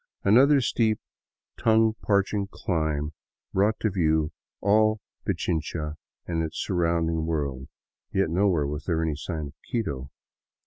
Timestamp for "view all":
3.91-4.99